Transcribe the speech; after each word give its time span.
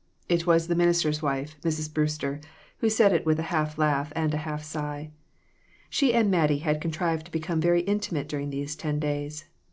"It 0.28 0.46
was 0.46 0.68
the 0.68 0.76
minister's 0.76 1.22
wife, 1.22 1.60
Mrs. 1.62 1.92
Brewster, 1.92 2.40
who 2.78 2.88
said 2.88 3.12
it 3.12 3.26
with 3.26 3.40
a 3.40 3.50
half 3.50 3.78
laugh 3.78 4.12
and 4.14 4.32
a 4.32 4.36
half 4.46 4.62
sigh. 4.62 5.10
She 5.90 6.14
and 6.14 6.30
Mattie 6.30 6.58
had 6.58 6.80
contrived 6.80 7.26
to 7.26 7.32
become 7.32 7.60
very 7.60 7.82
inti 7.82 8.12
mate 8.12 8.28
during 8.28 8.50
these 8.50 8.76
ten 8.76 9.00
days. 9.00 9.46